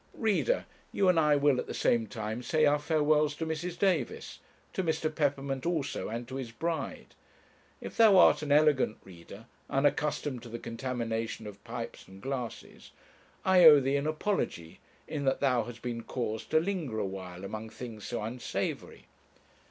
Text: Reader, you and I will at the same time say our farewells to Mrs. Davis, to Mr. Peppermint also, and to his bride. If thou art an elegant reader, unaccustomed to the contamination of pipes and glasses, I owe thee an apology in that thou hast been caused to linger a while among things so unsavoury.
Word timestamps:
Reader, 0.15 0.65
you 0.91 1.09
and 1.09 1.19
I 1.19 1.35
will 1.35 1.59
at 1.59 1.67
the 1.67 1.75
same 1.75 2.07
time 2.07 2.41
say 2.41 2.65
our 2.65 2.79
farewells 2.79 3.35
to 3.35 3.45
Mrs. 3.45 3.77
Davis, 3.77 4.39
to 4.73 4.83
Mr. 4.83 5.13
Peppermint 5.13 5.63
also, 5.63 6.09
and 6.09 6.27
to 6.27 6.37
his 6.37 6.49
bride. 6.51 7.13
If 7.81 7.97
thou 7.97 8.17
art 8.17 8.41
an 8.41 8.51
elegant 8.51 8.97
reader, 9.03 9.45
unaccustomed 9.69 10.41
to 10.41 10.49
the 10.49 10.57
contamination 10.57 11.45
of 11.45 11.63
pipes 11.63 12.07
and 12.07 12.19
glasses, 12.19 12.89
I 13.45 13.63
owe 13.65 13.79
thee 13.79 13.95
an 13.95 14.07
apology 14.07 14.79
in 15.07 15.23
that 15.25 15.39
thou 15.39 15.65
hast 15.65 15.83
been 15.83 16.01
caused 16.01 16.49
to 16.49 16.59
linger 16.59 16.97
a 16.97 17.05
while 17.05 17.45
among 17.45 17.69
things 17.69 18.03
so 18.03 18.23
unsavoury. 18.23 19.05